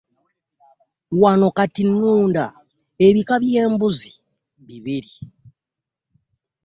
Wano 1.21 1.47
kati 1.57 1.81
nnunda 1.89 2.45
ebika 3.05 3.35
by'embuzi 3.41 4.11
bibiri. 4.67 5.13